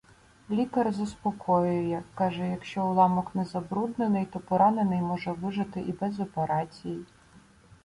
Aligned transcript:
Лікар 0.51 0.91
заспокоює, 0.91 2.03
каже, 2.15 2.47
якщо 2.47 2.85
уламок 2.87 3.35
не 3.35 3.45
забруднений, 3.45 4.25
то 4.25 4.39
поранений 4.39 5.01
може 5.01 5.31
вижити 5.31 5.79
і 5.79 5.91
без 5.91 6.19
операції. 6.19 7.05